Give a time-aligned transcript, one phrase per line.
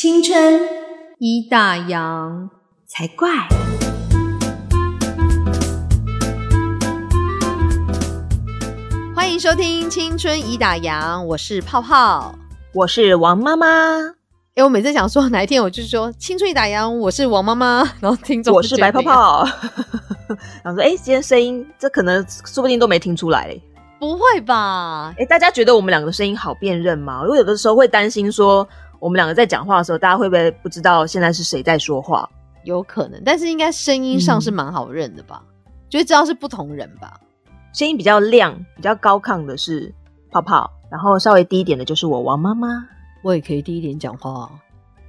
[0.00, 0.60] 青春
[1.18, 2.48] 一大洋
[2.86, 3.28] 才怪。
[9.12, 12.32] 欢迎收听《青春已打烊》，我是泡泡。
[12.72, 13.66] 我是王妈妈，
[14.54, 19.44] 哎，我每次想说哪一天我就说《青春已打烊》，我是王妈妈， 然后听众我是白泡泡。
[20.62, 23.60] 然后 说，哎，今天声音，这可能说不定都没听出来嘞。
[23.98, 25.12] 不会吧？
[25.18, 27.22] 哎，大家觉得我们两个的声音好辨认吗？
[27.24, 28.64] 因为有的时候会担心说，
[28.98, 32.28] 我们两个在讲话的时候，大家会不会不知道现在是谁在说话？
[32.64, 35.42] 有可能，但是应该声音上是蛮好认的吧？
[35.88, 37.20] 就会知道是不同人吧？
[37.72, 39.94] 声音比较亮、比较高亢的是
[40.30, 42.86] 泡泡，然后稍微低一点的就是我王妈妈。
[43.22, 44.50] 我也可以低一点讲话，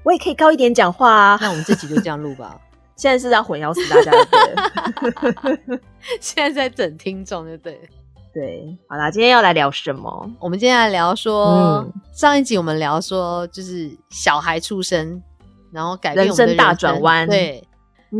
[0.03, 1.37] 我也可以高一点讲话啊。
[1.41, 2.59] 那我们这集就这样录吧。
[2.95, 5.79] 现在是在混淆死大家的，
[6.19, 7.79] 现在在整听众，就对。
[8.39, 10.31] 对，好啦，今天要来聊什么？
[10.39, 15.21] 我们今天来聊说，上一集我们聊说，就是小孩出生，
[15.73, 17.27] 然后改变人生大转弯。
[17.27, 17.61] 对，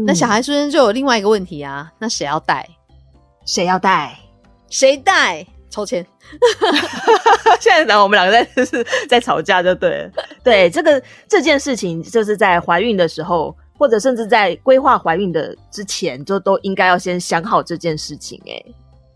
[0.06, 2.68] 那小孩出生就有另外一个问题啊，那谁要带？
[3.46, 4.20] 谁要带？
[4.70, 5.48] 谁带？
[5.70, 6.06] 抽签。
[7.62, 10.12] 现在呢，我们两个在就是 在吵架，就对了。
[10.44, 18.38] 对，这个这件事情，就是在怀孕的时候，或者甚至在规划怀孕的之前，就都应该要先想好这件事情。
[18.46, 18.62] 哎。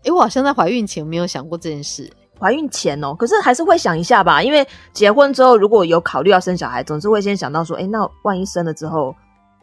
[0.04, 2.10] 哎，我好像在怀孕前没有想过这件事。
[2.38, 9.14] 怀孕前哦，可是还是会想一下吧，因为结婚之后如果有考虑要生小孩，总是会先想到说，哎，那万一生了之后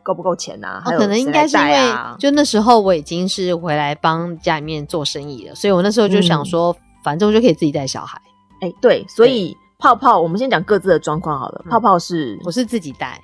[0.02, 0.82] 够不够钱啊？
[0.86, 8.20] 可能应该是因为就那时候我已经是回来帮家里面做生意了，所以我那时候就想说，反正我就可以自己带小孩。
[8.62, 11.64] 哎，对，所以泡泡，我们先讲各自的状况好了。
[11.70, 13.22] 泡泡是我是自己带，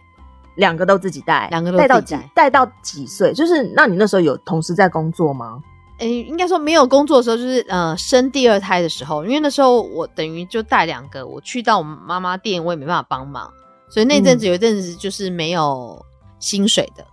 [0.55, 3.33] 两个都自己带，两个都带到几带到几岁？
[3.33, 5.61] 就是那你那时候有同时在工作吗？
[5.99, 13.51] 诶，应该说没有工作的时候，就是呃生第二胎的时候，因为那时候我等于就带两个，我去到我妈妈店，我也没办法帮忙，
[13.89, 16.05] 所以那阵子有一阵子就是没有
[16.39, 17.03] 薪水的，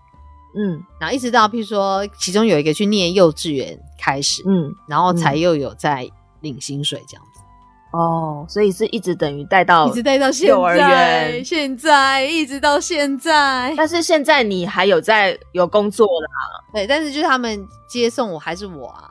[0.56, 7.24] 嗯，然后一直到譬如说其中有一个去念幼稚园开始，嗯，然后才又有在领薪水这样。
[7.94, 13.72] 哦，所以是一直等于带到一直带到幼儿园，现在一直到现在。
[13.77, 16.28] 但是现在你还有在有工作啦，
[16.72, 19.10] 对，但是就是他们接送我还是我啊？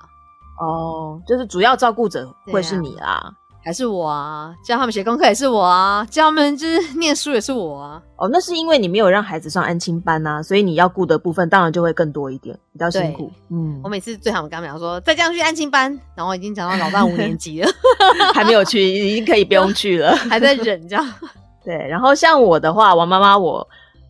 [0.60, 3.34] 哦，就是主要照顾者会是你啦。
[3.66, 8.02] 还是我啊，教他们写功课也是我啊，教他们就是念书也是我啊。
[8.18, 13.32] 哦，那是因为你没有让孩子上安亲班呐，所以你要顾的部分当然就会更多一点，比较辛苦。
[13.50, 17.70] 嗯，我每次最好跟他们讲说，再这样去安亲班，然后已经讲到老大五年级了，
[18.36, 21.06] 还没有去，已经可以不用去了， 还在忍这样。
[21.64, 23.66] 对，然后像我的话，王妈妈，我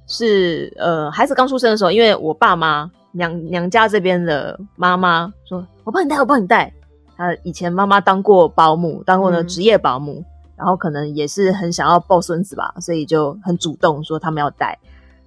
[0.07, 6.73] 是呃，孩子刚出生的时候，因为我爸妈娘娘家这边的妈妈说，我帮你带，我帮你带。
[7.23, 10.21] 他以前妈妈当过保姆，当过呢职业保姆，
[10.57, 14.77] 然后可能也是很想要抱孙子吧，所以就很主动说他们要带。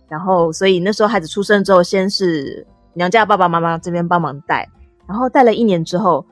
[0.07, 4.69] 然后所以那时候孩子出生之后，先是娘家爸爸妈妈这边帮忙带，
[5.07, 6.23] 然后带了一年之后，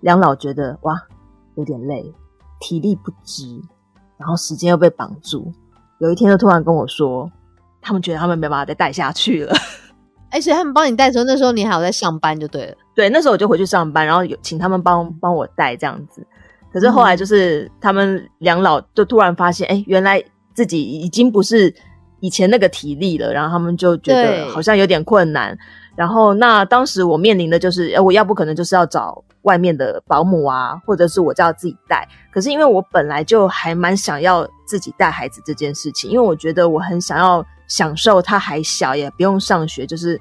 [0.00, 1.00] 两老觉得哇
[1.54, 2.12] 有点累，
[2.58, 3.46] 体力不支，
[4.16, 5.52] 然后时间又被绑住，
[5.98, 7.30] 有一天就突然跟我说，
[7.80, 9.54] 他们觉得他们没办法再带下去了。
[10.32, 12.74] 而且他们帮你带的时候，那时候你还有在上班就对了。
[12.94, 16.26] 对，那时候我就回去上班，然后有请他们帮帮我带这样子。
[16.72, 20.22] 可是后来就是他们两老就突然发现，哎，原来
[20.54, 21.74] 自己已经不是
[22.20, 25.56] 以前那个体力了，然后他们就觉得好像有点困难。
[25.94, 32.08] 然后那当时我面临的就是，哎，我要不可能就是要找外面的保姆啊，或者是我就要自己带。
[32.32, 37.44] 可是因为我本来就还蛮想要自己带孩子这件事情，因为我觉得我很想要。
[37.72, 40.20] 享受他还小，也不用上学，就是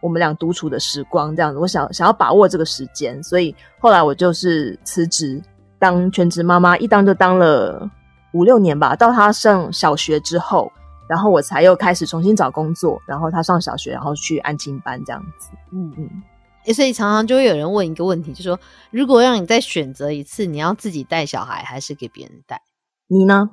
[0.00, 1.58] 我们俩独处的时光这样子。
[1.58, 5.42] 我想想要把握这个时间，所以后来我就是辞职
[5.76, 7.90] 当全职妈妈，一当就当了
[8.32, 8.94] 五六年吧。
[8.94, 10.70] 到他上小学之后，
[11.08, 13.02] 然后我才又开始重新找工作。
[13.08, 15.48] 然后他上小学，然后去安亲班这样子。
[15.72, 18.56] 嗯嗯，所以常常就会有人问一个问题，就说
[18.92, 22.62] 如果让你再选择一次，你要自己带小孩还是给别人带？
[23.08, 23.50] 你呢？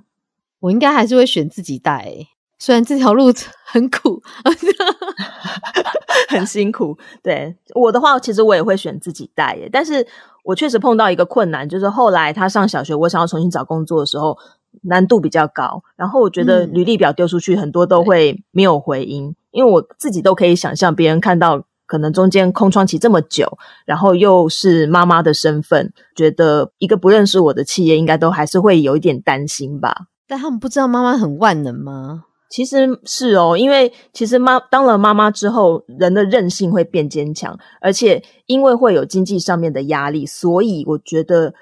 [0.60, 2.28] 我应该还是会选自己带。
[2.62, 3.34] 虽然这条路
[3.66, 4.22] 很苦，
[6.30, 6.96] 很辛苦。
[7.24, 9.68] 对我的话，其实我也会选自己带耶。
[9.74, 10.06] 但是
[10.44, 14.38] 我确实碰到一个困难，就是后来他上小学，我想要重新找工作的时候，
[14.84, 15.82] 难度比较高。
[15.96, 30.06] 然后我觉得履历表丢出去，很多都会没有回音，因为我自己都可以想象，别人看到可能中间空窗期这么久，然后又是妈妈的身份，觉得一个不认识我的企业，应该都还是会有一点担心吧。
[30.28, 32.26] 但他们不知道妈妈很万能吗？
[32.52, 41.54] 其实是哦，因为其实妈当了妈妈之后，人的韧性会变坚强，而且因为会有经济上面的压力，所以我觉得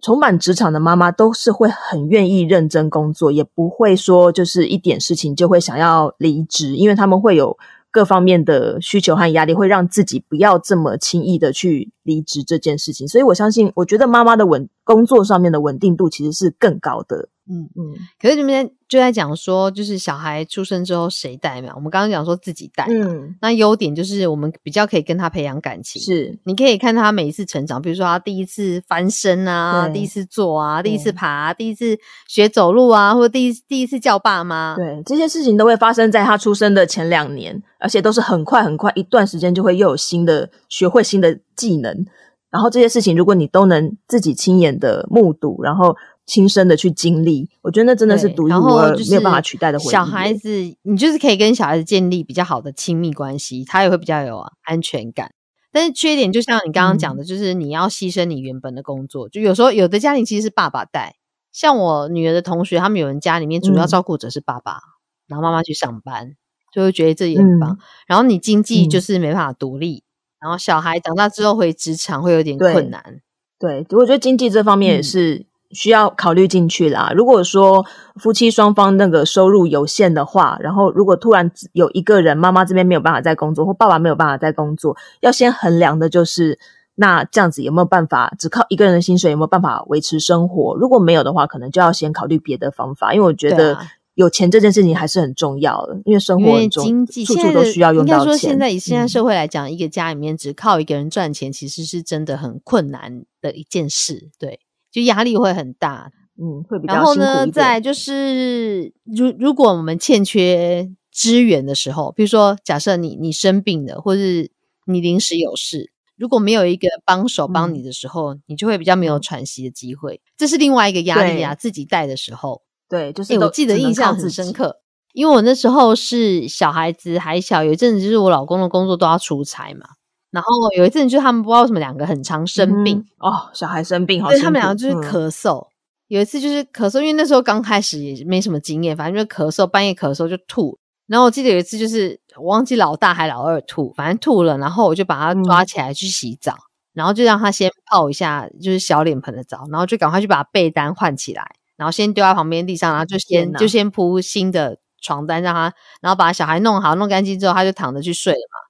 [0.00, 7.58] 重返职场的妈妈都是会很愿意认真工作，也不会说就是一点事情就会想要离职，因为他们会有
[7.90, 13.08] 各方面的需求和压力，会让自己不要这么轻易的去离职这件事情。
[13.08, 17.28] 所以我相信，我觉得妈妈的稳工作上面的稳定度其实是更高的。
[17.50, 21.72] 嗯嗯，可是你们就在讲说，就是小孩出生之后谁带嘛？
[21.74, 26.00] 我们刚刚讲说自己带，嗯，那优点就是我们比较可以跟他培养感情。
[26.00, 31.98] 是，你可以看他每一次成长，比如说他第一次翻身啊，第一次坐啊，第一次爬，第一次
[32.28, 34.76] 学走路啊，或者第一第一次叫爸妈。
[34.76, 42.06] 对，这些事情都会发生在他出生的前两年，而且都是很快很快，一段时间就会又有新的学会新的技能。
[42.50, 45.96] 然后这些事情，如果你都能自己亲眼的目睹，然后。
[46.24, 49.88] 亲身的去经历，我觉得那真的是独一无二，没有办法取代的回忆。
[49.88, 50.48] 小孩子，
[50.82, 55.32] 你就是可以跟小孩子建立比较好的亲密关系，他也会比较有安全感。
[55.72, 59.28] 但是缺点，就像你刚刚讲的，就是你要牺牲你原本的工作。
[59.28, 61.16] 就有时候有的家庭其实是爸爸带，
[61.50, 64.78] 像我女儿的同学，他们有人家里面主要照顾者是爸爸，
[65.26, 66.36] 然后妈妈去上班，
[66.72, 67.78] 就会觉得这也很棒。
[68.06, 70.04] 然后你经济就是没办法独立，
[70.38, 73.20] 然后小孩长大之后回职场会有点困难。
[73.58, 75.46] 对，我觉得经济这方面也是。
[75.72, 77.12] 需要考虑进去啦。
[77.14, 77.84] 如果说
[78.16, 86.58] 夫妻双方那个收入有限的话，然后如果突然有一个人妈妈这边没有办法再工作，或爸爸没有办法再工作，要先衡量的就是
[86.94, 90.76] 那这样子有没有办法只靠一个人的薪水有没有办法维持生活？
[90.76, 93.14] 如果没有的话，可能就要先考虑别的方法。
[93.14, 93.78] 因为我觉得
[94.14, 98.18] 有钱这件事情还是很重要的，因为生活中处处都需要用到钱。
[98.18, 104.28] 应该说，现在以现在社会来讲，一个家里面只靠一个人赚钱，其实是真的很困难的一件事。
[104.38, 104.60] 对。
[104.92, 114.50] 就压力会很大，嗯，会比较然后呢，再就是，如如果我们欠缺资源的时候，比如说，假设你你生病了，或是
[114.86, 120.20] 你临时有事，如果没有一个帮手帮你的时候，你就会比较没有喘息的机会。
[120.36, 124.76] 这是另外一个压力啊，自己带的时候，对，就是我记得印象很深刻，
[125.14, 129.86] 因为我那时候是小孩子还小，有一阵子就是我老公的工作都要出差嘛。
[130.32, 135.68] 然后有一阵，就他们不知道为什么两个很常生病哦，小孩生病好，对他们两个就是咳嗽。
[136.08, 140.78] 有一次就是咳嗽，因为那时候刚开始也没什么经验，反正就咳嗽，半夜咳嗽就吐。
[141.06, 146.56] 然后我记得有一次就是我忘记老大还老二吐，反正吐了，然后我就把他抓起来去洗澡，
[146.94, 151.46] 然后就让他先泡一下就是小脸盆的澡，然后就赶快去把被单换起来，
[151.76, 158.61] 然后先丢在旁边地上，然后就先就先铺新的床单让他，然后把小孩弄好弄干净之后，他就躺着去睡了嘛。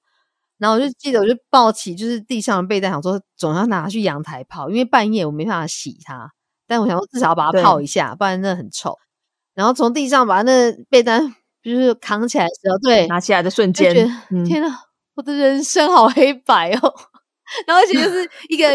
[0.63, 6.31] 然后我就记得，我就抱起就是地上的被单，想说总要拿去阳台泡，因为半夜我没办法洗它。
[6.69, 8.97] 但我想说至少把它泡一下，不然那很臭。
[9.55, 13.93] 然后从地上把那被单就是扛起来的时候，对，拿起来的瞬间，
[14.47, 14.69] 天呐，
[15.17, 16.95] 我的人生好黑白哦。
[17.67, 18.69] 然后而且就是一个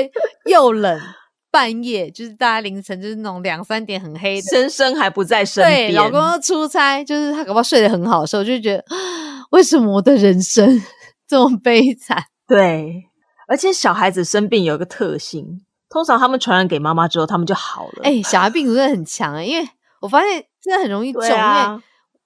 [0.46, 1.02] 又冷，
[1.50, 8.86] 半夜就是大家凌晨就是那种两三点很黑，先生还不在身边，老公出差，就是他搞不好睡得很好的时候，就觉得
[9.50, 10.80] 为什么我的人生？
[11.28, 13.04] 这么悲惨， 对，
[13.48, 18.02] 而且小孩子生病有一个特性，通常他们传染给妈妈之后，他们就好了。
[18.04, 19.70] 哎，小孩病毒真的很强，因为
[20.00, 21.82] 我发现真的很容易中，因为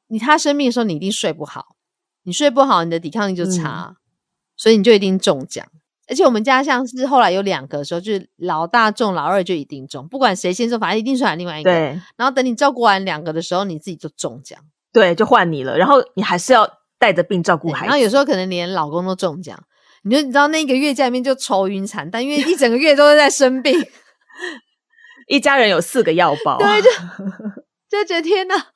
[0.07, 1.75] 你他生病的时候，你一定睡不好，
[2.23, 3.95] 你睡不好，你的抵抗力就差，
[4.55, 5.65] 所以你就一定中奖。
[6.07, 11.71] 而且我们家像是后来有两个的时候，就是老大中，老二就一定中，不管谁先中，反正一定传染另外一个。
[11.71, 14.59] 对，然后等你照顾完两个的时候，你自己就中奖，
[14.91, 15.77] 对，就换你了。
[15.77, 16.80] 然后你还是要。
[17.01, 19.59] 带着病照顾孩子，然后有时候可能连老公都中奖，
[20.03, 23.75] 你就你知道那一个月家里面就愁云惨淡，因为一整个月都是在生病，
[25.27, 26.89] 一家人有四个药包，对，就
[27.89, 28.67] 就觉得天哪，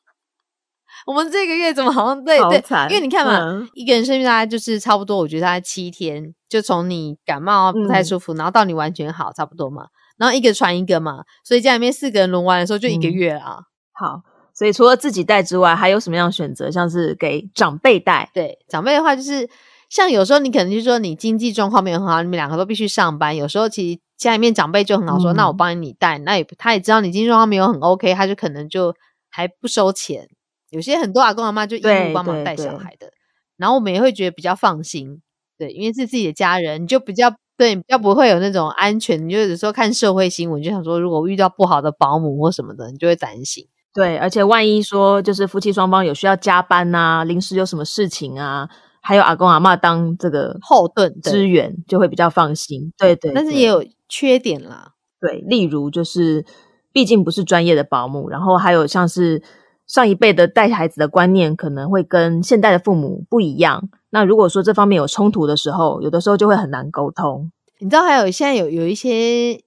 [1.05, 2.57] 我们这个月怎么好像对对，
[2.89, 9.85] 因为你看嘛，一个人生病大概就是差不多，我觉得大概七天，就从你感冒不太舒服，然后到你完全好，差不多嘛，
[10.17, 13.59] 然后一个传一个嘛，所以家里面四个人轮完的时候就一个月啊，
[13.93, 14.23] 好。
[14.55, 16.71] 所以除了自己带之外，还有什么样的选择？
[16.71, 18.31] 像是给长辈带。
[18.33, 19.49] 对，长辈的话，就是
[19.89, 23.35] 像有时候你可能就说你经济状况没有很好，你们两个都必须上班。
[23.35, 28.95] 有时候其实家里面长辈就很好说，那我帮你带，那也他也知道你经济状况没有很 OK，他就可能就
[29.29, 30.29] 还不收钱。
[30.69, 33.11] 有些很多阿公阿妈就义务帮忙带小孩的，
[33.57, 35.21] 然后我们也会觉得比较放心。
[35.57, 39.27] 对，因为是自己的家人，你就比较对，比较不会有那种安全。
[39.27, 43.67] 你就有时候看社会新闻，就想说，如果遇到不好的保姆或什么的，你就会担心。
[43.95, 48.69] 对，而且万一说就是夫妻双方有需要加班呐，临时有什么事情啊，
[49.01, 52.91] 还有阿公阿妈当这个后盾支援，就会比较放心。
[52.97, 54.91] 对对，但是也有缺点啦。
[55.21, 56.45] 对，例如就是
[56.91, 59.41] 毕竟不是专业的保姆，然后还有像是
[59.87, 63.89] 上一辈的带孩子的观念可能会跟现代的父母不一样。
[64.09, 67.49] 那如果说这方面有冲突的时候，有的时候就会很难沟通。
[67.79, 69.63] 你知道，还有现在有有一些。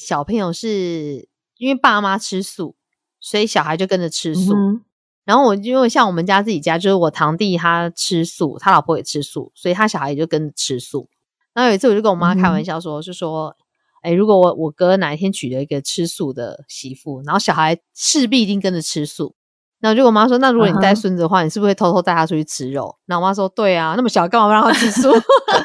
[0.00, 2.76] 小朋友是因为爸妈吃素，
[3.20, 4.54] 所以小孩就跟着吃素。
[4.54, 4.80] 嗯
[5.24, 11.06] 然后我因为像我们家自己家，就是我堂弟他吃素，他老婆也吃素，所以他小孩也就跟着吃素。
[11.52, 13.54] 然后有一次我就跟我妈开玩笑说，就说，
[14.00, 19.34] 哎，如果我我哥哪一天娶了一个吃素的媳妇，然后小孩势必一定跟着吃素。
[19.80, 22.96] 然后就我妈说，那如果你带孙子的话，你是不是会偷偷带他出去吃肉？
[23.04, 25.10] 然后我妈说，对啊，那么小干嘛不让他吃素？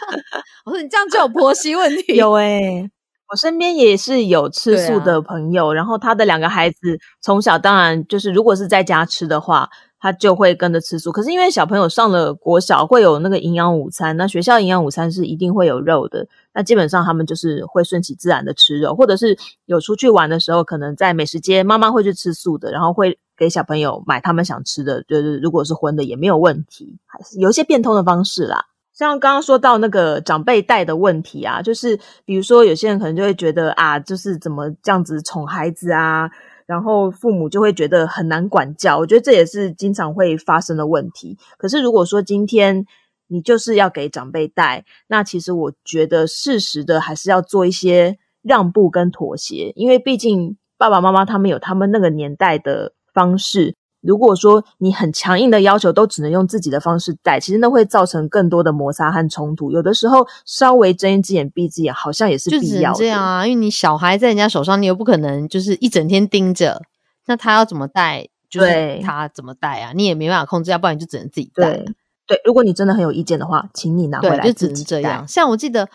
[0.65, 2.17] 我说你这样就有婆媳问题。
[2.17, 2.91] 有诶、
[3.29, 11.11] 我身边也是有吃素的朋友，然后他的两个孩子从小当然就是，如果是在家吃的话，他就会跟着吃素。
[11.11, 28.65] 可是因为小朋友上了国小，会有那个营养午餐，那学校营养午餐是一定会有肉的，那基本上他们就是会顺其自然的吃肉，或者是有出去玩的时候，可能在美食街，妈妈会去吃素的，然后会给小朋友买他们想吃的，就是如果是荤的也没有问题，还是有一些变通的方式啦。
[28.93, 36.29] 像刚刚说到那个长辈带的问题啊，就是比如说有些人可能就会觉得啊，就是怎么这样子宠孩子啊，
[36.67, 38.99] 然后父母就会觉得很难管教。
[38.99, 41.37] 我觉得这也是经常会发生的问题。
[41.57, 42.85] 可是如果说今天
[43.27, 53.75] 你就是要给长辈带，那其实我觉得适时的还是要做一些让步跟妥协，因为毕竟爸爸妈妈他们有他们那个年代的方式。
[54.03, 59.71] 如果说你很强硬的要求都只能用自己的方式带，其实那会造成更多的摩擦和冲突。
[59.71, 62.99] 有的时候稍微睁一只眼闭一只眼，好像也是必要的。
[62.99, 66.81] 这样啊，因为你小孩在人家手上，你又不可能就是一整天盯着，
[67.25, 71.85] 那他要怎么带，就是他怎么带啊，你也没办法控制，要不然你就只能自己带对。
[72.25, 75.27] 对，如果你真的很有意见的话，请你拿回，来就只能这样。
[75.27, 75.89] 像我记得，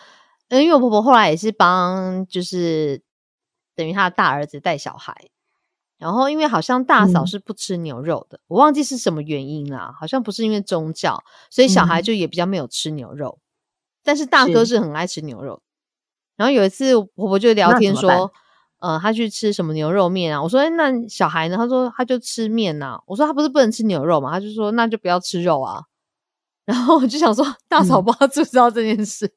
[0.50, 3.00] 呃，因为我婆婆后来也是帮，就是
[3.74, 5.14] 等于她的大儿子带小孩，
[5.98, 13.38] 然后因为好像大嫂嗯是不吃牛肉的，我忘记是什么原因啦，好像不是因为宗教，所以小孩嗯就也比较没有吃牛肉，
[14.04, 15.60] 但是大哥是是很爱吃牛肉。
[16.36, 18.32] 然后有一次，我婆婆就聊天说，
[18.78, 20.40] 呃，他去吃什么牛肉面啊？
[20.40, 21.56] 我说，哎，那小孩呢？
[21.56, 24.30] 他说他就吃面呐、我说他不是不能吃牛肉嘛？
[24.30, 25.82] 他就说那就不要吃肉啊。
[26.64, 29.28] 然后我就想说，大嫂嗯不知道知不知道这件事？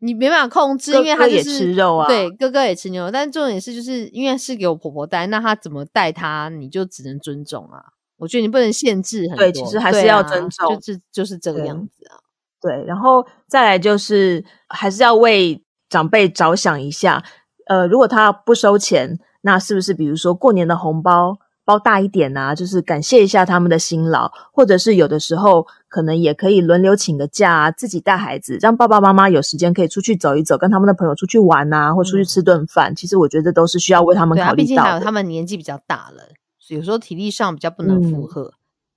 [0.00, 7.84] 你没办法控制，因为他就是哥也吃肉啊对，哥哥也吃牛肉，但重点是就是因为是给我婆婆带，那他怎么带他，你就只能尊重啊。
[8.16, 12.20] 我觉得你不能限制很多，对其实还是要尊重就是就是这个样子啊。
[12.60, 17.24] 对，然后再来就是还是要为长辈着想一下。
[17.66, 21.38] 呃，如果他不收钱，那是不是比如说过年的红包
[21.70, 22.52] 包大一点啊？
[22.52, 32.92] 就是感谢一下他们的辛劳，或者是有的时候可能也可以轮流请个假、啊，自己带孩子，让爸爸妈妈有时间可以出去走一走，跟他们的朋友出去玩啊，或出去嗯吃顿饭。
[32.96, 34.56] 其实我觉得都是需要为他们考虑到的。
[34.56, 36.24] 毕竟还有他们年纪比较大了，
[36.58, 38.52] 所以有时候体力上比较不能负嗯荷。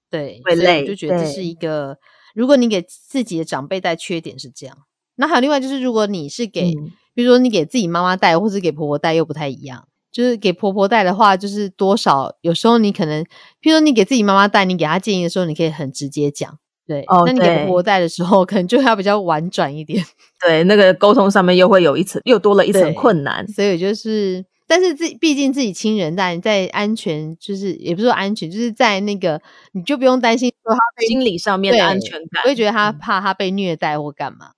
[0.10, 1.98] 对，会累就觉得这是一个，
[2.34, 4.76] 如果你给自己的长辈带，缺点是这样。
[5.16, 9.88] 那还有另外就是，如果你是给，嗯比如说你给自己妈妈带，或是给婆婆带，又不太一样。
[10.14, 16.58] 就是给婆婆带的话，就是多少有时候你可能，譬如说你给自己妈妈带，你给她建议的时候，你可以很直接讲。
[16.86, 20.04] 对，哦那你给婆婆带的时候，可能就要比较婉转一点。
[20.46, 23.48] 对，那个沟通上面又会有一层，又多了一层困难。
[23.48, 29.42] 所以就是，但是自毕竟自己亲人在在安全，就是也不是说安全，就是在那个
[29.72, 34.52] 你就不用担心说他心理上面的安全感，不会觉得他嗯怕他被虐待或干嘛。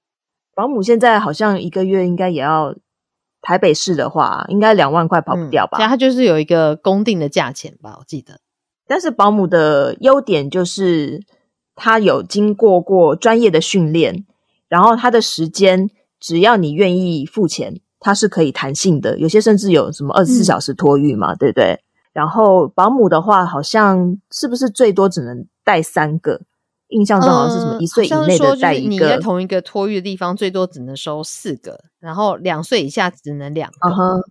[0.56, 2.76] 保姆现在好像一个月应该也要
[3.46, 5.78] 台北市的话，应该两万块跑不掉吧？
[5.78, 8.40] 对啊，他就是有一个公定的价钱吧，我记得。
[8.88, 11.22] 但是保姆的优点就是
[11.76, 14.26] 他有经过过专业的训练，
[14.68, 19.20] 然后他的时间只要你愿意付钱，它是可以弹性的。
[19.20, 21.80] 有些甚至有什么二十四嗯小时托育嘛，对不对？
[22.14, 26.42] 然后保姆的话，好像是不是最多只能带三个？
[26.90, 34.24] 印象中好像是什么嗯一岁以内的说就是带一个你在，同一个托育的地方，最多只能收四个，然后两岁以下只能两个。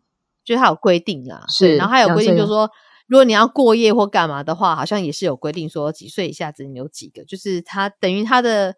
[0.44, 2.70] 就是它有规定啦，是然后还有规定，就是说，
[3.06, 8.76] 如果你要过夜或干嘛的话，好像也是有规定说几岁以下只能有几个，就是它等于它的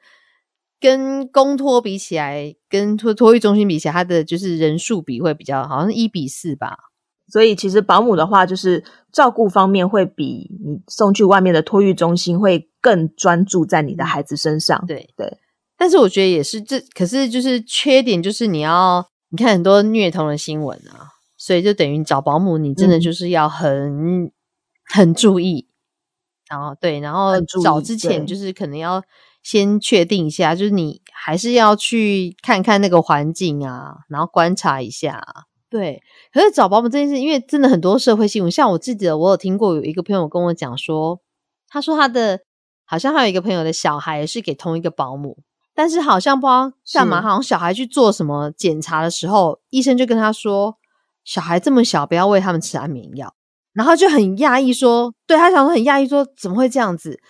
[0.78, 6.78] 跟公托比起来，跟托托育中心比起来，它的就是人数比会比较好像是一比四吧。
[7.28, 14.78] 所以其实保姆的话，就是照顾方面会比你送去外面的托育中心会更专注在你的孩子身上。
[14.85, 15.38] 嗯对对，
[15.76, 24.30] 但是我觉得也是这，可是就是缺点就是你要你看很多虐童的新闻啊，所以就等于找保姆，你真的嗯就是要很、
[24.95, 25.68] 很注意，
[26.49, 29.02] 然后对，然后找之前就是可能要
[29.42, 35.42] 先确定一下，就是你还是要去看看那个环境啊，然后观察一下啊。
[35.68, 41.20] 对，可是找保姆这件事，因为真的很多社会新闻，像我记得我有听过有一个朋友跟我讲说，
[41.68, 42.40] 他说他的
[42.85, 45.38] 好像还有一个朋友的小孩也是给同一个保姆，
[45.75, 50.76] 但是好像不知道干嘛，好像小孩去做什么检查的时候，医生就跟他说，
[51.25, 53.35] 小孩这么小，不要喂他们吃安眠药。
[53.73, 57.20] 然后就很讶异说，对他想说很讶异说怎么会这样子？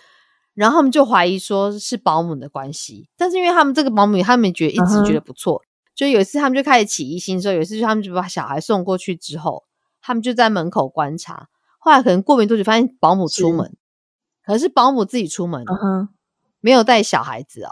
[0.55, 5.61] 然后他们就怀疑说是保姆的关系，但是因为他们这个保姆，他们觉得一直觉得不错，
[5.97, 9.65] 就有一次他们就开始起疑心，说有一次就他们就把小孩送过去之后，
[10.03, 11.49] 他们就在门口观察，
[11.79, 13.75] 后来可能过没多久发现保姆出门，
[14.45, 15.65] 可是保姆自己出门，
[16.61, 17.71] 没有带小孩子哦。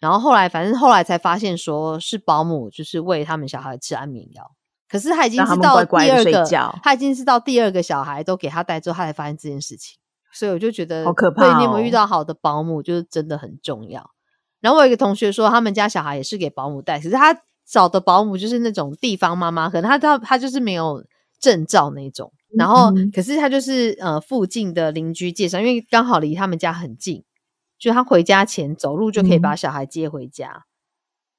[0.00, 4.52] 然后后来反正后来才发现说是保姆就是喂他们小孩吃安眠药，
[4.88, 6.44] 可是他已经是到第二个，
[6.82, 9.98] 他已经是到第二个小孩都给他带之后，他才发现这件事情。
[10.32, 11.42] 所以我就觉得，好可怕。
[11.42, 14.10] 对，你有没有遇到好的保姆，就是真的很重要。
[14.60, 17.34] 然后我有一个同学说，他们家小孩也是给保姆带，可是他
[17.66, 21.04] 找的保姆就是那种地方妈妈，可能她她她就是没有
[21.40, 22.32] 证照那种。
[22.56, 27.24] 然后，可是她就是呃附近的邻居介绍，因为刚好离他们家很近，
[27.78, 30.64] 就她回家前走路就可以把小孩接回家。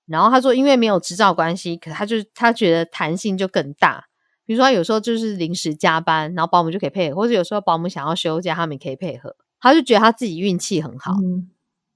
[0.05, 4.05] 然后他说，因为没有执照关系，可他就他觉得弹性就更大。
[4.46, 9.36] 比如说，有时候就是临时加班，然后保姆就可以配合；或者有时候保姆想要休假，他们也可以配合。
[9.60, 11.12] 他就觉得他自己运气很好。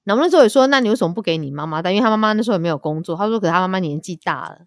[0.03, 1.91] 然后那时候也说：“那你为什么不给你妈妈带？
[1.91, 4.57] 因为他妈妈那时候也没有工作。”他说：“可是他妈妈年纪大了，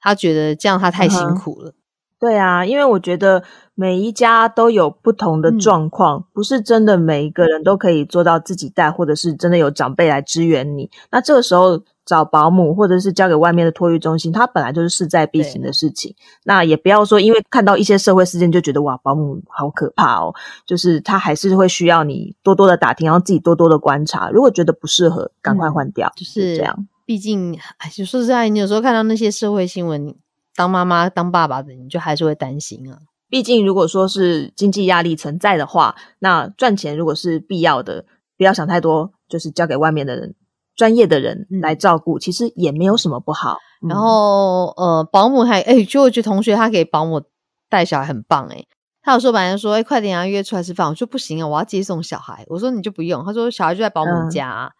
[0.00, 1.74] 他觉得这样他太辛苦了。”
[2.20, 10.90] 对啊，因为我觉得每一家都有不同的状况，不是真的每一个人都可以做到自己带，或者是真的有长辈来支援你。
[11.10, 11.82] 那这个时候。
[12.08, 16.16] 找保姆，或者是交给外面的托育中心，它本来就是势在必行的事情。
[16.42, 20.34] 那也不要说，因为看到一些社会事件就觉得哇，保姆好可怕哦。
[20.66, 24.30] 就是他还是会需要你多多的打听，然后自己多多的观察。
[24.30, 26.10] 如果觉得不适合，赶快换掉。
[26.16, 26.88] 就是这样。
[27.04, 30.14] 毕竟，哎，说实在，你有时候看到那些社会新闻，
[30.56, 33.00] 当妈妈、当爸爸的，你就还是会担心啊。
[33.28, 38.06] 毕竟，如果说是经济压力存在的话，那赚钱如果是必要的，
[38.38, 40.34] 不要想太多，就是交给外面的人。
[40.78, 43.58] 专业的人来照顾，其实也没有什么不好。
[43.88, 47.20] 然后，呃，保姆还哎，就我觉得同学他给保姆
[47.68, 48.64] 带小孩很棒哎。
[49.02, 50.88] 他有说本来说哎，快点啊，约出来吃饭。
[50.88, 52.44] 我说不行啊，我要接送小孩。
[52.46, 53.24] 我说你就不用。
[53.24, 54.70] 他说小孩就在保姆家，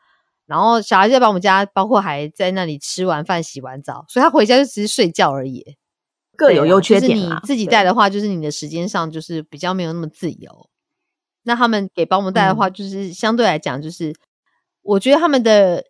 [0.46, 5.64] 然后小孩就在保姆家，包括还在那里吃完饭、洗完澡，所以他回家就只是睡觉而已。
[6.36, 10.68] 各有优缺点就是你自己带的话，就是你的时间上就是比较没有那么自由。
[11.42, 14.14] 那他们给保姆带的话，就是相对来讲就是。
[14.80, 15.84] 我觉得他们的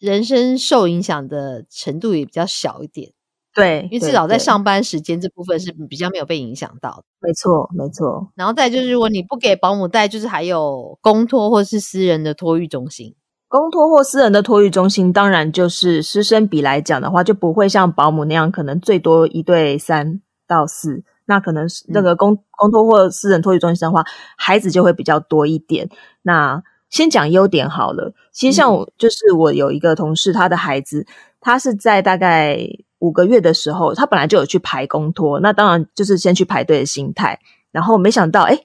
[0.00, 3.12] 人生受影响的程度也比较小一点，
[3.54, 7.04] 对，因为至少在上班时间这部分是比较没有被影响到。
[7.20, 8.32] 没错，没错。
[8.34, 13.14] 然后再就是，如果你不给保姆带，就是还有公托或是私人的托育中心。
[13.46, 21.04] 公托或私人的托育中心，当然就是师生比来讲的话，就不会像保姆那样，可能最多一对三到四。
[21.26, 24.04] 那可能是那个公公托或私人托育中心的话，
[24.36, 25.88] 孩子就会比较多一点。
[26.22, 28.12] 那先讲优点好了。
[28.32, 31.06] 其实像我，就是我有一个同事，他的孩子，
[31.40, 32.58] 他是在大概
[32.98, 37.38] 五个月的时候，他本来就有去排公托，那当然就是先去排队的心态。
[37.72, 38.58] 然后没想到，哎，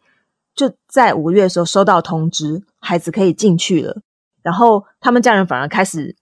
[0.56, 4.02] 就在五个月的时候收到通知，孩子可以进去了。
[4.42, 6.16] 然后他们家人反而开始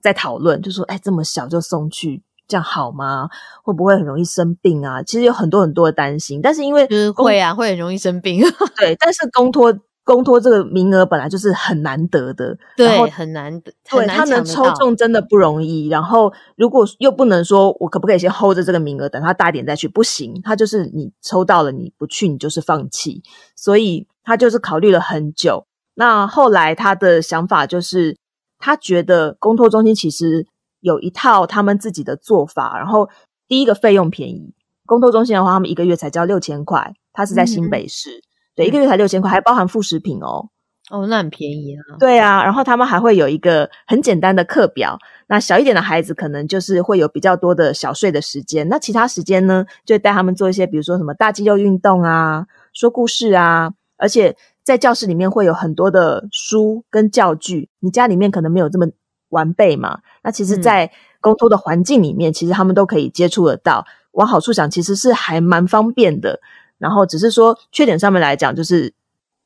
[0.00, 3.28] 在讨论，就说：“哎，这么小就送去，这样好吗？
[3.62, 8.42] 会不会很容易生病啊？”其实有很多很多的担心，但是因为会啊，会很容易生病。
[8.76, 9.78] 对，但是公托。
[10.02, 15.88] 公托这个名额本来就是很难得的，对，很难得，对他能抽中真的不容易。
[15.88, 23.22] 然后如果又不能说我可不可以先 hold 着这个名额，等他大一点再去，不行，他就是你抽到了你不去，你就是放弃。
[23.54, 25.66] 所以他就是考虑了很久。
[25.94, 28.16] 那后来他的想法就是，
[28.58, 30.46] 他觉得公托中心其实
[30.80, 32.78] 有一套他们自己的做法。
[32.78, 33.08] 然后
[33.46, 34.54] 第一个费用便宜，
[34.86, 38.22] 公托中心的话，他们一个月才交六千块，他是在新北市。
[38.60, 40.48] 对，一个月才六千块，还包含副食品哦。
[40.90, 41.80] 哦，那很便宜啊。
[42.00, 44.98] 对啊，然后他们还会有一个很简单的课表。
[45.28, 48.68] 那小一点的孩子可能就是会有比较多的小睡的时间。
[48.68, 53.72] 那其他时间呢，就带他们做一些，比如说什么大肌肉运动啊，说故事啊。
[53.96, 57.68] 而且在教室里面会有很多的书跟教具。
[57.78, 58.86] 你家里面可能没有这么
[59.28, 60.00] 完备嘛？
[60.24, 63.86] 那其实，在公托的环境里面，其实他们都可以接触得到。
[64.12, 66.40] 往好处想，其实是还蛮方便的。
[66.80, 68.94] 然后只是说缺点上面来讲，就是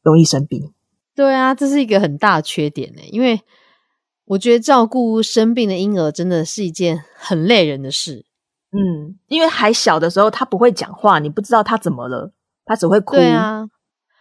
[0.03, 0.73] 容易生病。
[1.15, 3.03] 对啊，这是一个很大的缺点呢。
[3.11, 3.41] 因为
[4.27, 8.25] 我觉得照顾生病的婴儿真的是一件很累人的事。
[8.71, 12.33] 嗯，因为还小的时候他不会讲话，你不知道他怎么了，
[12.65, 13.17] 他只会哭。
[13.17, 13.69] 对啊，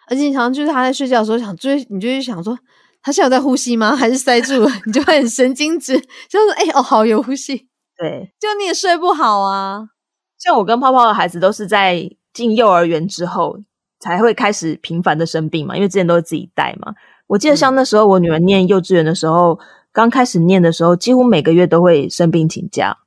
[0.08, 2.58] 而且常常就是他在睡觉的时候想追，你就会想说
[3.02, 3.95] 他现在有在呼吸吗？
[3.95, 4.69] 还是塞住了？
[4.86, 7.67] 你就会很神经质，就是哎哦，好有呼吸。
[7.97, 9.89] 对，就你也睡不好啊。
[10.38, 12.10] 像我跟泡泡的孩子都是在。
[12.34, 13.60] 进幼儿园之后
[14.00, 16.93] 才会开始频繁的生病嘛，因为之前都是自己带嘛。
[17.28, 19.60] 我记得像那时候我女儿念幼稚园的时候，
[19.91, 22.98] 刚开始念的时候，几乎每个月都会生病请假，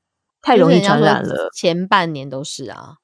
[0.41, 1.51] 太容易传染了。
[1.55, 2.95] 前半年都是啊，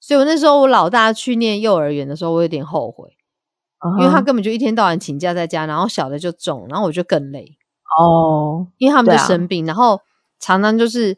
[0.00, 3.10] 所以我那时候我老大去念幼儿园的时候，我有点后悔，
[4.00, 7.56] 因为他根本就一天到晚请假在家，然后小的就重，然后我就更累
[7.98, 10.00] 哦，因为他们就生病，然后
[10.38, 11.16] 常常就是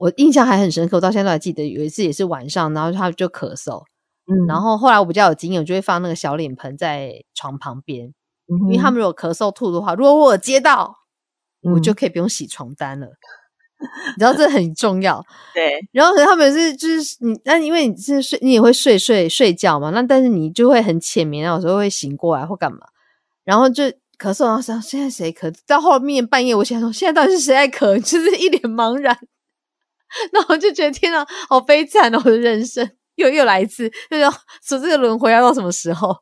[0.00, 3.82] 我印象还很深刻，我到现在都还记得有一次也是晚上，然后他就咳嗽，
[4.26, 8.06] 嗯然后后来我比较有经验，我就会放那个小脸盆在床旁边，
[8.46, 10.96] 因因为他们如果咳嗽吐的话，如果我接到，
[11.62, 13.08] 我嗯就可以不用洗床单了。
[14.16, 15.22] 你知道这很重要。
[15.54, 22.78] 对，然后可能他们是就是你，那因为你是睡，你也会睡睡睡觉嘛，那但是你就会很浅眠，然后有时候会醒过来或干嘛，
[23.44, 23.84] 然后就
[24.18, 25.54] 咳嗽，然后想现在谁咳？
[25.66, 27.94] 到后面半夜，我想说现在到底是谁在咳？
[28.00, 29.16] 就是一脸茫然。
[30.32, 32.20] 然后就觉得天啊，好悲惨哦！
[32.24, 34.30] 我的人生又又来一次，就说
[34.64, 36.16] 说这个轮回要到什么时候？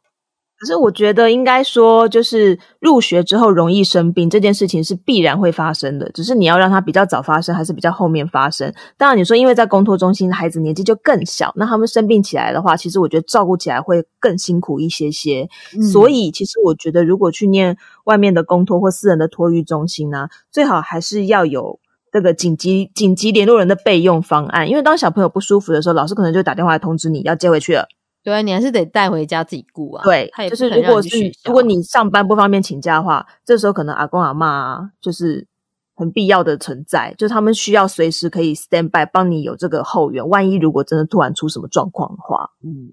[0.60, 8.74] 可是我觉得应该说，就是入学之后容易生病这件事情是必然会发生的，只是你要让它比较早发生，还是比较后面发生。
[8.96, 15.48] 当然，你说因为在公托中心，孩子年纪就更小，那他们生病起来的话，其实我觉得照顾起来会更辛苦一些些。
[15.92, 21.78] 所以，其实我觉得如果去念外面的公托或私人的托育中心呢、最好还是要有。
[22.12, 27.86] 这个紧急紧急联络人的备用方案，因为当小朋友不舒服的时候，老师可能就打电话来通知你要接回去了。
[28.24, 30.02] 对啊，你还是得带回家自己顾啊。
[30.04, 35.46] 对就是如果是如果你上班不方便请假的话，这时候可能阿公阿妈啊，就是
[35.94, 42.92] 很必要的存在，就是他们需要随时可以 stand by 帮你有这个后援，万一如果真的突然出什么状况的话，嗯，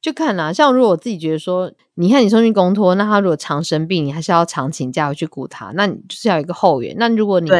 [0.00, 6.94] 就看啦、像如果我自己觉得说，你看你送去公托，那他如果常生病，你还是要常请假回去顾他，那你就是要有一个后援。
[6.98, 7.50] 那如果你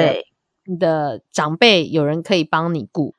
[0.67, 3.15] 你的长辈有人可以帮你顾，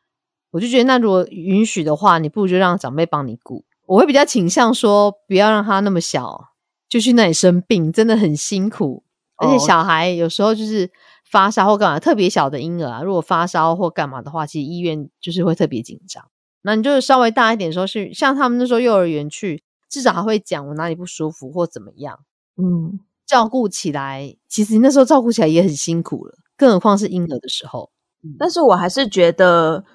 [0.52, 3.64] 我就觉得那如果允许的话，你不如就让长辈帮你顾。
[3.86, 6.50] 我会比较倾向说，不要让他那么小
[6.90, 9.04] 就去那里生病，真的很辛苦。
[9.38, 10.92] 而且哦小孩有时候就是
[11.24, 16.26] 发烧或干嘛，特别小的婴儿啊，如果发烧或干嘛的话，其实医院就是会特别紧张。
[16.64, 22.20] 那你就是稍微大一点的时候去，像他们那时候幼儿园去，至少还会讲我哪里不舒服或怎么样，
[22.58, 27.90] 嗯，照顾起来，其实那时候照顾起来也很辛苦了，更何况是婴儿的时候。
[28.38, 29.86] 但是我还是觉得，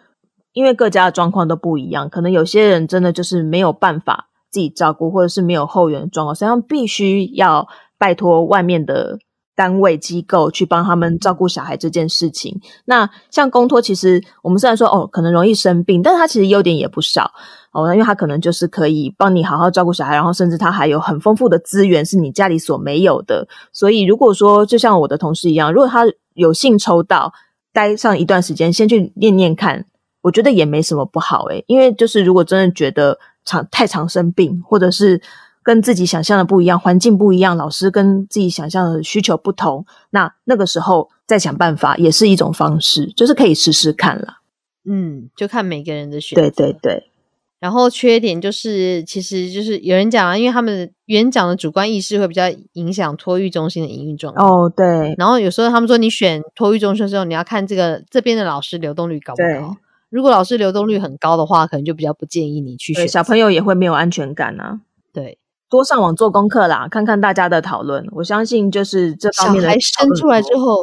[0.52, 9.18] 因为各家的状况都不一样，可能有些人真的就是没有办法自己照顾，或者是没有后援的状况，所以他们必须要拜托外面的
[9.62, 12.60] 单位机构去帮他们照顾小孩这件事情。
[12.84, 17.30] 那像公托，其实我们虽然说哦可能容易生病，但是它其实优点也不少
[17.70, 23.46] 哦，因为它可能就是可以帮你好好照顾小孩，然后甚至它还有很丰富的资源是你家里所没有的。
[23.72, 26.02] 所以如果说就像我的同事一样，如果他
[26.34, 27.32] 有幸抽到。
[27.74, 29.86] 待上一段时间，先去练练看，
[30.20, 35.18] 我觉得也没什么不好诶、因为就是如果真的觉得常太常生病，或者是
[35.62, 44.38] 跟自己想象的不一样，环境不一样，老师跟自己想象的需求不同，那那个时候再想办法也是一种方式，就是可以试试看了。
[44.84, 46.42] 嗯，就看每个人的选择。
[46.42, 47.10] 对对对，
[47.60, 54.44] 然后缺点就是，其实就是有人讲啊，因为他们的园长的主观意识会比较影响托育中心的营运状况。
[54.44, 59.76] 哦对然后有时候他们说，你选托育中心的时候，你要看这个这边的老师流动率高不对高。
[60.10, 63.06] 如果老师流动率很高的话，可能就比较不建议你去，选。
[63.06, 64.80] 小朋友也会没有安全感啊。
[65.12, 65.38] 对
[65.72, 70.76] 多上网做功课啦，看看大家的讨论，我相信就是这方面的小孩生出来之多后，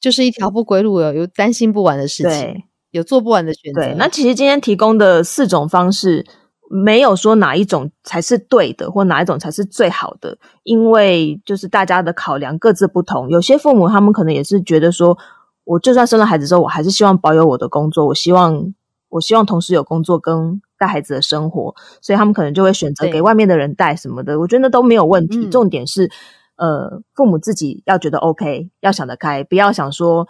[0.00, 3.80] 就是一条不归路，了有担心不完的事情，有做不完的选择。
[3.80, 6.24] 对，那其实今天提供的四种方式，
[6.70, 13.28] 没有说哪一种才是对的，或哪一种才是最好的，因为就是大家的考量各自不同。
[13.28, 15.18] 有些父母他们可能也是觉得说，
[15.64, 18.72] 我就算生了孩子之后，我还是希望保有我的工作，我希望
[19.08, 24.40] 我希望同时有工作跟带孩子的生活，所以他们可能就会选择给外面的人带什么的。
[24.40, 26.10] 我觉得那都没有问题，嗯重点是
[26.56, 30.26] 呃，父母自己要觉得 OK，要想得开，不要想说。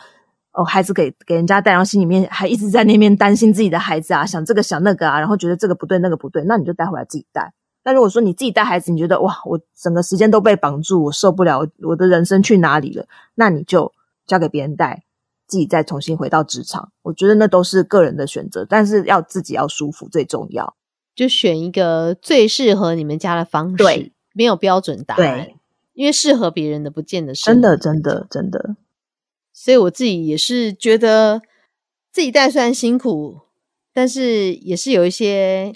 [0.55, 7.55] 哦，孩子给给人家带，然后心里面还一直在那边担心自己的孩子啊，想这个想那个啊，然后觉得这个不对那个不对，那你就带回来自己带。
[7.83, 13.07] 那如果说你自己带孩子，你觉得哇，我整个时间都被绑住，我受不了，我我的人生去哪里了？
[13.35, 13.91] 那你就
[14.27, 15.05] 交给别人带，
[15.53, 16.91] 自己再重新回到职场。
[17.03, 20.75] 我觉得那都是个人的选择，但是要自己要舒服最重要。
[21.15, 25.57] 就选一个最适合你们家的方式，对，没有标准答案对，
[25.93, 28.77] 因为适合别人的不见得是真的，真的，真的，
[29.53, 31.43] 所以我自己也是觉得
[32.11, 33.41] 自己带虽然辛苦，
[33.93, 35.75] 但是也是有一些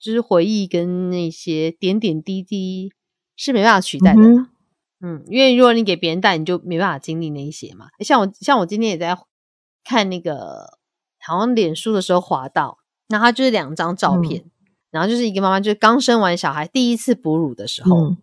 [0.00, 2.90] 就是回忆跟那些点点滴滴
[3.36, 4.48] 是没办法取代的啦。
[5.00, 7.86] 嗯因为如果你给别人带，你就没办法经历那一些嘛。
[8.00, 9.16] 像我，像我今天也在
[9.84, 10.78] 看那个，
[11.20, 12.78] 好像脸书的时候滑到，
[13.08, 14.44] 那它就是两张照片，
[14.90, 18.16] 然后就是一个妈妈就是刚生完小孩第一次哺乳的时候，嗯，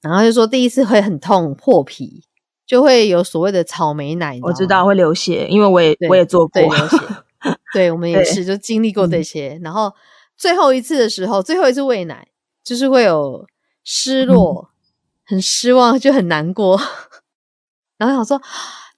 [0.00, 2.24] 然后就说第一次会很痛破皮，
[2.66, 6.98] 就会有所谓的草莓奶，我知道会流血，因为我也我也做过对，流血，
[7.74, 9.24] 对我们 也是就经历过这嗯。
[9.24, 9.92] 些，然后
[10.36, 12.28] 最后一次的时候，最后一次喂奶，
[12.64, 13.46] 就是会有
[13.84, 14.69] 失落、
[15.30, 16.76] 很失望，就很难过。
[17.96, 18.42] 然后想说，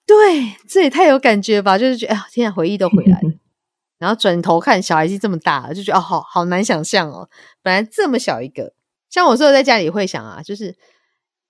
[0.07, 3.31] 对，这也太有感觉吧，就是觉得哎呀，天啊，回忆都回来了。
[4.01, 7.29] 然后转头看小孩子这么大了，就觉得哦，好好难想象哦。
[7.63, 8.73] 本来这么小一个，
[9.11, 10.75] 像我说的在家里会想啊，就是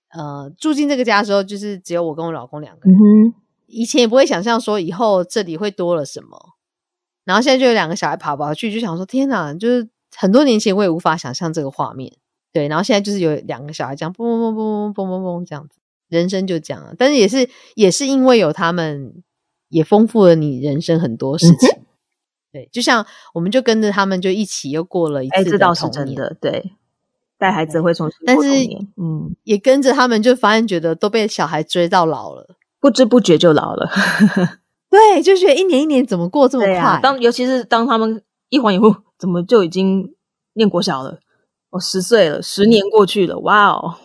[0.09, 2.99] 呃，住进这个家的时候，就是只有我跟我老公两个人。
[2.99, 3.33] 嗯
[3.65, 6.37] 以前也不会想象说以后这里会多了什么，
[7.23, 12.13] 然后现在就有两个小孩跑跑去，就想说天哪，就是很多年前我也无法想象这个画面。
[12.53, 16.93] 对，然后现在就是有两个小孩这样嘣嘣嘣嘣嘣嘣嘣这样子，人生就这样了。
[16.97, 19.23] 但是也是也是因为有他们，
[19.69, 21.69] 也丰富了你人生很多事情。
[22.51, 26.73] 对，就像我们就跟着他们就一起又过了一哎，次这倒是童年，真的，对，
[27.39, 28.47] 带孩子会重新但是
[28.95, 32.55] 嗯，也跟着他们就发现觉得都被小孩追到老了。
[32.79, 33.89] 不知不觉就老了。
[34.91, 36.77] 对，就觉得一年一年怎么过这么快？
[36.77, 40.13] 啊，当尤其是当他们一晃一忽， 怎么就已经
[40.53, 41.19] 念国小了？
[41.73, 43.95] 哦，十岁了，十年过去了，哇哦！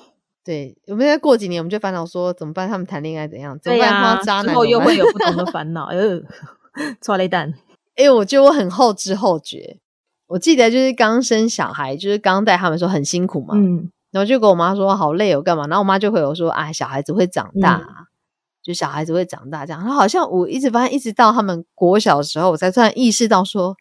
[0.42, 2.66] 对，我们再过几年，我们就烦恼说怎么办？
[2.66, 3.59] 他们谈恋爱怎样？
[3.62, 4.18] 怎么对办？
[4.24, 5.85] 渣男之后又会有不同的 烦恼。
[5.85, 6.22] 哎呦，
[7.02, 7.52] 抓雷蛋，
[7.96, 9.78] 哎、我觉得我很后知后觉。
[10.28, 15.66] 我记得就是刚生小孩，就是刚带他们的时候很辛苦嘛，嗯，然后就跟我妈说好累哦，干嘛？
[15.66, 17.83] 然后我妈就回我说，啊，小孩子会长大、
[18.62, 19.83] 就小孩子会长大这样。
[19.83, 23.76] 然后好像我一直发现，一直到他们国小的时候，我才突然意识到说，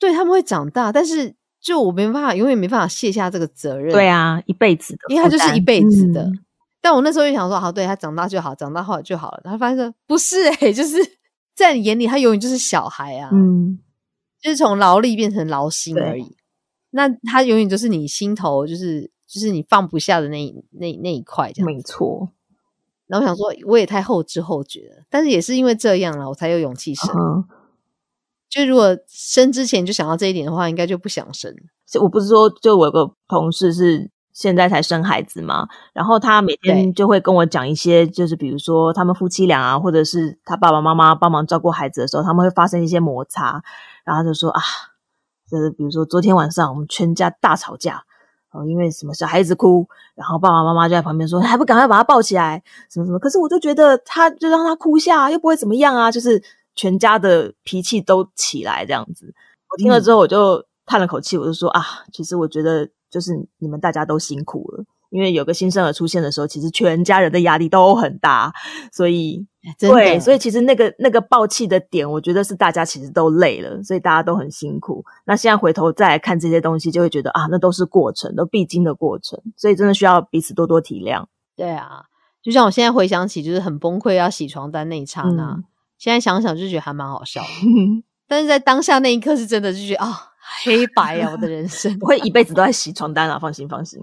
[0.00, 3.92] 对他们会长大，但是就我没办法，永远没办法卸下这个责任。
[3.92, 6.24] 对啊，一辈子的，因为他就是一辈子的。
[6.24, 6.44] 嗯
[6.84, 9.40] 但我那时候就想说，好，对他长大就好，长大后来就好了。
[9.44, 10.96] 然后发现说不是诶、 就是
[11.54, 13.78] 在你眼里，他永远就是小孩啊，嗯，
[14.40, 16.36] 就是从劳力变成劳心而已。
[16.90, 21.66] 那他永远就是你心头，就是就是你放不下的那一那那一块这样。
[21.66, 22.32] 没错，
[23.06, 27.08] 然后我想说，我也太后知后觉了，但是也是因为这样了，我才有勇气生。
[27.16, 27.44] 嗯，
[28.52, 31.50] 就如果生之前就想到这一点的话，应该就不想生。
[31.90, 43.62] 是我不是说，就我有个同事是现在才生孩子嘛，然后他每天就会跟我讲一些，就是比如说他们夫妻俩啊，或者是他爸爸妈妈帮忙照顾孩子的时候，他们会发生一些摩擦，
[44.04, 44.60] 然后就说啊，
[45.50, 48.04] 就是比如说昨天晚上我们全家大吵架。
[48.54, 53.18] 哦，因为什么小孩子哭，然后爸爸妈妈就在旁边说，还不赶快把他抱起来，什么什么。
[53.18, 56.38] 可是我就觉得他就让他哭下，又不会怎么样啊，就是
[56.74, 59.34] 全家的脾气都起来这样子。
[59.70, 68.52] 我听了之后，我就叹了口气，我就说啊，其实我觉得就是你们大家都辛苦了，因为有个新生儿出现的时候，其实全家人的压力都很大，
[68.92, 69.46] 所以
[69.78, 75.04] 对，所以其实那个那个爆气的点，我觉得是大家其实都累了，所以大家都很辛苦。
[75.24, 81.24] 那现在回头再来看这些东西，就会觉得啊，那都是过程，都必经的过程，所以真的需要彼此多多体谅。
[81.56, 82.02] 对啊，
[82.42, 85.64] 就像我现在回想起，就是很崩溃要洗床单那一刹那，嗯
[86.02, 87.48] 现在想想就觉得还蛮好笑的。
[88.26, 90.32] 但是在当下那一刻是真的就觉得啊、
[90.64, 94.00] 黑白啊，我的人生我 会一辈子都在洗床单啊，放心放心。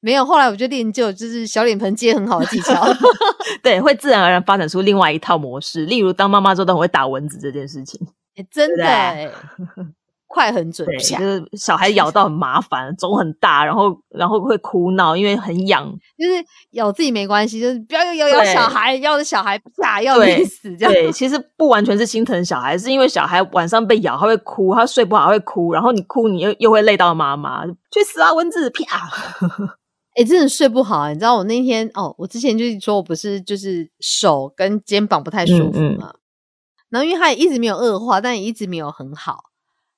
[0.00, 0.22] 没有。
[0.22, 2.84] 后来我就练就就是小脸盆接很好的技巧，
[3.62, 7.98] 对，会自然而然发展出另外一套模式，例如当妈妈之后都很会打蚊子这件事情。
[8.36, 8.84] 欸真的、
[10.32, 15.86] 快很准对，，就是小孩咬到很麻烦， 肿很大，然后然后会哭闹，因为很痒。
[16.16, 20.92] 就是咬自己没关系，就是不要咬咬对小孩，咬的小孩啪要对你死这样。
[20.92, 28.70] 对，其实不完全是心疼小孩，是因为小孩晚上被咬，他会哭，他睡不好他会哭，然后你哭，你又又会累到妈妈，去死啊蚊子！
[28.70, 29.10] 啪！
[30.14, 36.12] 哎、真的睡不好、你知道我那天哦，我之前就是说我不是就是手跟肩膀不太舒服嗯嗯嘛，
[36.90, 39.38] 然后因为它也一直没有恶化，但也一直没有很好，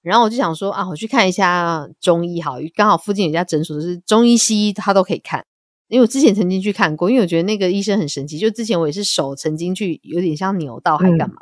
[0.04, 5.44] 然后我就想说啊，我去看一下中医好，刚好附近有一家诊所是中医西医，他都可以看。
[5.88, 11.36] 因为我之前曾经去看过，因为我觉得那个医生很神奇，就之前我也是手曾经去有点像扭到还干嘛，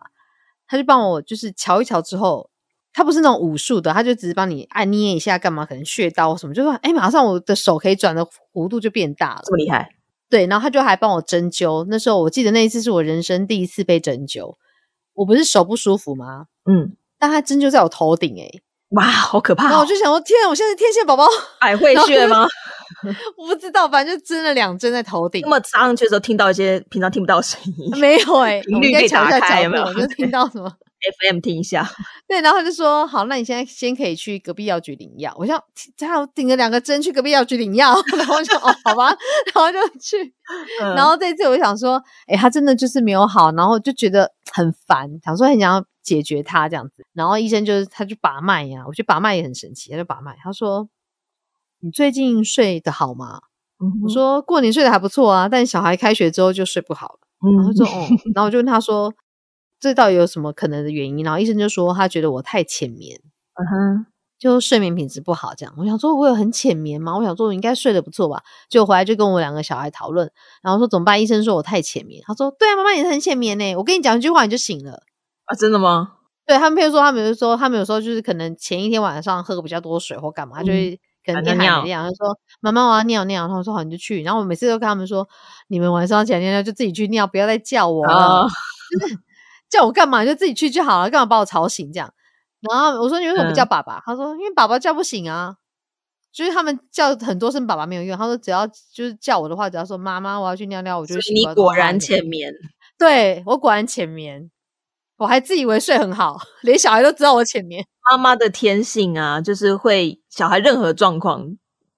[0.67, 2.51] 他就帮我就是瞧一瞧之后，
[2.93, 9.43] 他不是那种武术的，他就只是帮你按捏一下干嘛，可能穴道什么，就说哎，马上我的手可以转的弧度就变大了。
[9.45, 9.95] 这么厉害，
[10.29, 11.87] 对，然后他就还帮我针灸。
[11.89, 14.57] 那时候我记得那一次是我人生第一次被针灸，
[15.15, 16.47] 我不是手不舒服吗？
[16.65, 18.51] 嗯，但他针就在我头顶哎、
[18.97, 19.69] 哇，好可怕、哦！
[19.69, 21.25] 然后我就想说，天啊，我现在是天线宝宝，
[21.61, 22.45] 百会穴吗？
[23.39, 25.49] 我不知道，反正就针了两针在头顶那。
[25.49, 30.69] 么插上去的时候，听到一些平常听不到的声音 没有哎、我频率可以应该调一下角打开有没有就听到什么。
[31.31, 31.89] ，FM 听一下。
[32.27, 35.63] 对，然后他就说：“好，那你现在先可以去隔壁药局领药。”我想，
[35.97, 39.17] 这样我顶了两个针去隔壁药局领药，然后就哦，好吧，
[39.55, 40.35] 然后就去。
[40.83, 47.05] 嗯然后这次我就想说，哎、他真的就是没有好，然后就觉得很烦，想说很想要解决他这样子。
[47.13, 50.89] 然后医生就是他就把脉呀、我觉得把脉也很神奇，他就把脉，他说
[51.81, 53.41] ：“你最近睡得好吗？”
[53.83, 59.13] 嗯我说：“过年睡得还不错啊，但小孩开学之后就睡不好了。”嗯然后就哦，然后我就问他说
[59.81, 63.21] ：“这到底有什么可能的原因？”然后医生就说他觉得我太浅眠，
[63.55, 64.07] 嗯哼，
[64.39, 65.53] 就睡眠品质不好。
[65.57, 67.17] 这样，我想说，我有很浅眠吗？
[67.19, 68.43] 我想说，我应该睡得不错吧。
[68.69, 70.31] 就回来就跟我两个小孩讨论，
[70.63, 71.21] 然后说怎么办？
[71.21, 72.23] 医生说我太浅眠。
[72.25, 73.75] 他说，对啊，妈妈也是很浅眠呢。
[73.75, 75.03] 我跟你讲一句话，你就醒了
[75.53, 75.55] 啊？
[75.55, 76.15] 真的吗？
[76.47, 84.23] 对他们，譬如说，他们就说，他们有时候就是可能前一天晚上喝比较多水或干嘛，就会可能尿没尿，就说妈妈我要尿尿，然后说好你就去。
[84.23, 85.29] 然后我每次都跟他们说，
[85.69, 88.49] 你们晚上起来尿尿就自己去尿，不要再叫我了。
[89.71, 92.13] 叫我干嘛就自己去就好了，干嘛把我吵醒这样？
[92.61, 94.03] 然后我说你为什么不叫爸爸？
[94.05, 95.57] 他说因为爸爸叫不醒啊，
[96.33, 98.19] 就是他们叫很多声爸爸没有用。
[98.19, 102.53] 他说只要就是叫我的话，只要说妈妈我要去尿尿，我就你果然浅眠，
[102.99, 104.51] 对我果然浅眠，
[105.19, 107.85] 我还自以为睡很好， 连小孩都知道我浅眠。
[108.11, 111.47] 妈妈的天性啊，就是会小孩任何状况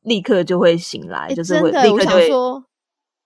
[0.02, 2.28] 立刻就会醒来，就是会立刻就会。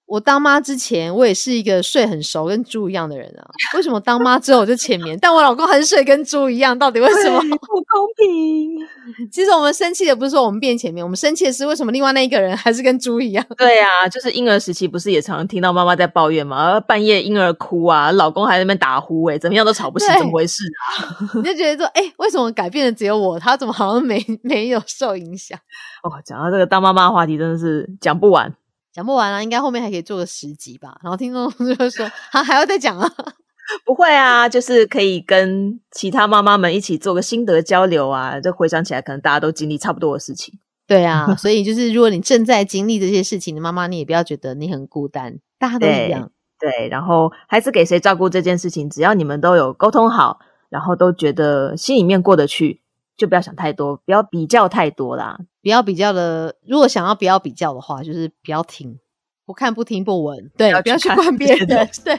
[0.08, 3.44] 我当妈之前，我也是一个睡很熟跟猪一样的人啊。
[3.76, 5.16] 为什么当妈之后我就浅眠？
[5.20, 7.38] 但我老公还是睡跟猪一样，到底为什么？
[7.40, 9.28] 不公平。
[9.30, 13.44] 其实我们生气的不是说我们变浅眠，我们生气的是为什么另外那一个人还是跟猪一样？
[13.56, 16.80] 对啊，就是婴儿时期不是也常常听到妈妈在抱怨吗？
[16.80, 21.28] 半夜婴儿哭啊，老公还在那边打呼，哎，怎么样都吵不醒，怎么回事啊？
[21.36, 23.38] 你就觉得说，哎，为什么改变的只有我？
[23.38, 25.58] 他怎么好像没没有受影响？
[26.02, 28.54] 哦，讲到这个当妈妈的话题，真的是讲不完。
[28.98, 30.98] 讲不完啊，应该后面还可以做个十集吧。
[31.04, 33.08] 然后听众就说：“啊还要再讲啊？
[33.86, 38.40] 不会啊，就是可以跟其他妈妈们一起做个心得交流啊。
[38.40, 40.52] 就回想起来，可能大家都经历差不多的事情。
[40.88, 46.32] 对啊，所以就是如果你正在经历这些事情的妈妈，你也不要觉得你很孤单，大家都一样。
[46.58, 52.82] 对，然后孩子给谁照顾这件事情，只要你们都有沟通好，然后都觉得心里面过得去。”
[53.18, 55.38] 就不要想太多，不要比较太多啦。
[55.60, 58.98] 不要比较的，如果想要不要比较的话，就是不要听，
[59.44, 61.66] 不看不听不闻，对，不要去管别人。
[61.66, 62.18] 对，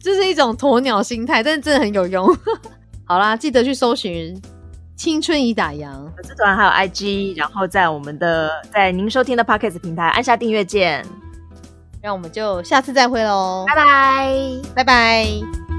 [0.00, 2.26] 这是一种鸵鸟心态，但是真的很有用。
[3.06, 4.34] 好啦，记得去搜寻
[4.96, 11.04] “青春已打烊”粉丝团，还有 IG，然后在我们的在您收听的 Podcast 平台按下订阅键。
[12.02, 14.34] 让我们就下次再会喽，拜拜，
[14.74, 15.73] 拜拜。